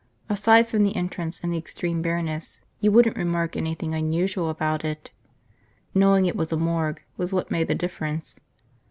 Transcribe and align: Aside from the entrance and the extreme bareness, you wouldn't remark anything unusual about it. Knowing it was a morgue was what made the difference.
Aside 0.29 0.67
from 0.67 0.83
the 0.83 0.95
entrance 0.95 1.39
and 1.43 1.53
the 1.53 1.59
extreme 1.59 2.01
bareness, 2.01 2.61
you 2.79 2.91
wouldn't 2.91 3.17
remark 3.17 3.55
anything 3.55 3.93
unusual 3.93 4.49
about 4.49 4.83
it. 4.83 5.11
Knowing 5.93 6.25
it 6.25 6.35
was 6.35 6.51
a 6.51 6.57
morgue 6.57 7.03
was 7.17 7.31
what 7.31 7.51
made 7.51 7.67
the 7.67 7.75
difference. 7.75 8.39